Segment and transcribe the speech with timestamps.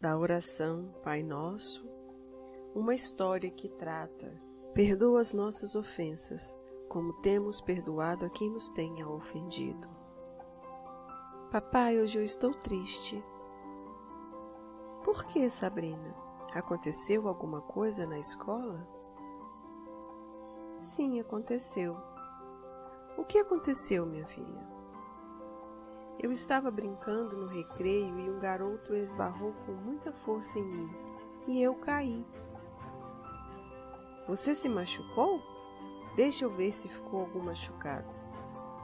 [0.00, 1.84] da oração Pai Nosso,
[2.74, 4.32] uma história que trata:
[4.72, 6.56] perdoa as nossas ofensas,
[6.88, 9.88] como temos perdoado a quem nos tenha ofendido.
[11.50, 13.22] Papai, hoje eu estou triste.
[15.04, 16.14] Por que, Sabrina?
[16.54, 18.86] Aconteceu alguma coisa na escola?
[20.80, 21.96] Sim, aconteceu.
[23.16, 24.77] O que aconteceu, minha filha?
[26.20, 30.90] Eu estava brincando no recreio e um garoto esbarrou com muita força em mim
[31.46, 32.26] e eu caí.
[34.26, 35.40] Você se machucou?
[36.16, 38.08] Deixa eu ver se ficou algum machucado.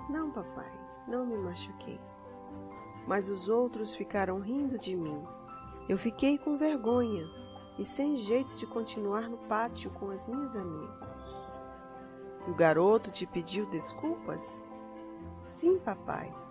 [0.09, 0.71] Não, papai,
[1.09, 2.01] não me machuquei.
[3.05, 5.21] Mas os outros ficaram rindo de mim.
[5.89, 7.27] Eu fiquei com vergonha
[7.77, 11.25] e sem jeito de continuar no pátio com as minhas amigas.
[12.47, 14.65] O garoto te pediu desculpas?
[15.45, 16.44] Sim, papai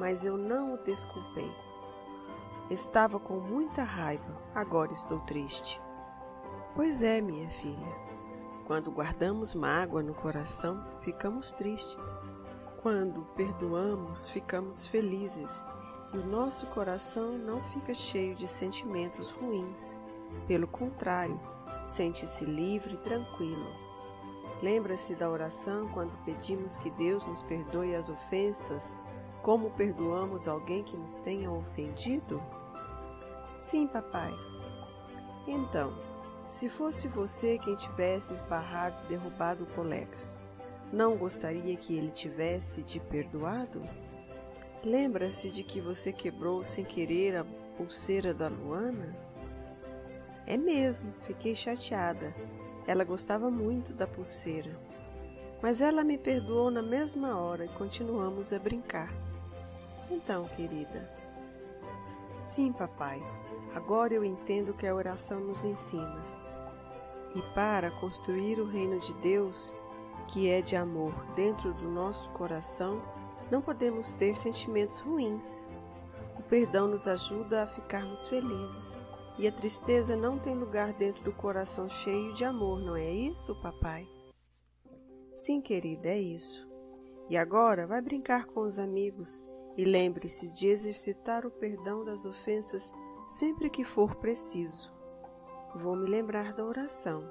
[0.00, 1.54] mas eu não o desculpei.
[2.70, 5.78] Estava com muita raiva, agora estou triste.
[6.74, 8.10] Pois é, minha filha.
[8.66, 12.18] Quando guardamos mágoa no coração, ficamos tristes.
[12.80, 15.66] Quando perdoamos, ficamos felizes
[16.14, 19.98] e o nosso coração não fica cheio de sentimentos ruins.
[20.46, 21.38] Pelo contrário,
[21.84, 23.68] sente-se livre e tranquilo.
[24.62, 28.96] Lembra-se da oração quando pedimos que Deus nos perdoe as ofensas
[29.42, 32.42] como perdoamos alguém que nos tenha ofendido?
[33.58, 34.32] Sim, papai.
[35.46, 35.92] Então,
[36.48, 40.18] se fosse você quem tivesse esbarrado e derrubado o colega,
[40.92, 43.82] não gostaria que ele tivesse te perdoado?
[44.82, 47.44] Lembra-se de que você quebrou sem querer a
[47.76, 49.16] pulseira da Luana?
[50.46, 52.34] É mesmo, fiquei chateada.
[52.86, 54.76] Ela gostava muito da pulseira.
[55.62, 59.12] Mas ela me perdoou na mesma hora e continuamos a brincar.
[60.10, 61.08] Então, querida.
[62.38, 63.22] Sim, papai.
[63.74, 66.24] Agora eu entendo que a oração nos ensina.
[67.34, 69.74] E para construir o reino de Deus,
[70.26, 73.00] que é de amor, dentro do nosso coração,
[73.50, 75.66] não podemos ter sentimentos ruins.
[76.38, 79.02] O perdão nos ajuda a ficarmos felizes.
[79.38, 83.54] E a tristeza não tem lugar dentro do coração cheio de amor, não é isso,
[83.62, 84.08] papai?
[85.40, 86.68] Sim, querida, é isso.
[87.30, 89.42] E agora vai brincar com os amigos
[89.74, 92.92] e lembre-se de exercitar o perdão das ofensas
[93.26, 94.92] sempre que for preciso.
[95.74, 97.24] Vou me lembrar da oração.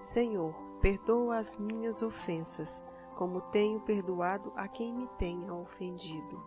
[0.00, 2.84] Senhor, perdoa as minhas ofensas,
[3.16, 6.40] como tenho perdoado a quem me tenha ofendido.